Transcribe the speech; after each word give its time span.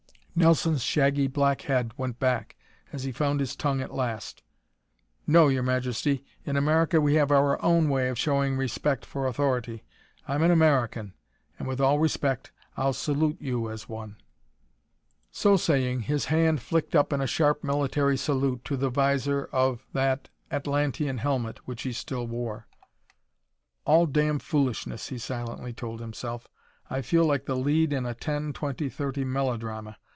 Nelson's 0.33 0.81
shaggy 0.81 1.27
black 1.27 1.63
head 1.63 1.91
went 1.97 2.17
back 2.17 2.55
as 2.93 3.03
he 3.03 3.11
found 3.11 3.39
his 3.41 3.53
tongue 3.55 3.81
at 3.81 3.93
last. 3.93 4.41
"No, 5.27 5.49
Your 5.49 5.61
Majesty. 5.61 6.23
In 6.45 6.55
America 6.55 7.01
we 7.01 7.15
have 7.15 7.29
our 7.31 7.61
own 7.61 7.89
way 7.89 8.07
of 8.07 8.17
showing 8.17 8.55
respect 8.55 9.05
for 9.05 9.27
authority. 9.27 9.83
I'm 10.29 10.41
an 10.41 10.49
American 10.49 11.13
and, 11.59 11.67
with 11.67 11.81
all 11.81 11.99
respect, 11.99 12.53
I'll 12.77 12.93
salute 12.93 13.39
you 13.41 13.69
as 13.69 13.87
one." 13.89 14.15
So 15.31 15.57
saying, 15.57 16.03
his 16.03 16.25
hand 16.25 16.61
flicked 16.61 16.95
up 16.95 17.11
in 17.11 17.19
a 17.21 17.27
sharp 17.27 17.61
military 17.63 18.15
salute 18.17 18.63
to 18.65 18.77
the 18.77 18.89
visor 18.89 19.45
of 19.51 19.85
that 19.91 20.29
Atlantean 20.49 21.17
helmet 21.19 21.59
which 21.67 21.83
he 21.83 21.91
still 21.91 22.25
wore. 22.25 22.67
"All 23.85 24.05
damn 24.07 24.39
foolishness," 24.39 25.09
he 25.09 25.17
silently 25.19 25.73
told 25.73 25.99
himself. 25.99 26.47
"I 26.89 27.01
feel 27.01 27.25
like 27.25 27.45
the 27.47 27.57
lead 27.57 27.91
in 27.93 28.05
a 28.05 28.15
ten, 28.15 28.53
twenty, 28.53 28.87
thirty 28.89 29.25
melodrama. 29.25 29.97